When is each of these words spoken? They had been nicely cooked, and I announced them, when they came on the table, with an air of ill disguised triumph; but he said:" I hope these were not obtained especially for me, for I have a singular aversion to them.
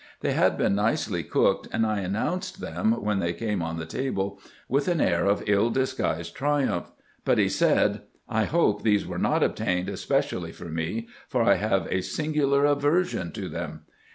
They 0.21 0.31
had 0.31 0.57
been 0.57 0.73
nicely 0.73 1.21
cooked, 1.23 1.67
and 1.71 1.85
I 1.85 1.99
announced 1.99 2.59
them, 2.59 2.93
when 3.03 3.19
they 3.19 3.33
came 3.33 3.61
on 3.61 3.77
the 3.77 3.85
table, 3.85 4.39
with 4.67 4.87
an 4.87 4.99
air 4.99 5.25
of 5.27 5.43
ill 5.45 5.69
disguised 5.69 6.33
triumph; 6.35 6.87
but 7.23 7.37
he 7.37 7.47
said:" 7.47 8.01
I 8.27 8.45
hope 8.45 8.81
these 8.81 9.05
were 9.05 9.19
not 9.19 9.43
obtained 9.43 9.89
especially 9.89 10.53
for 10.53 10.65
me, 10.71 11.07
for 11.29 11.43
I 11.43 11.53
have 11.57 11.85
a 11.91 12.01
singular 12.01 12.65
aversion 12.65 13.31
to 13.33 13.47
them. 13.47 13.81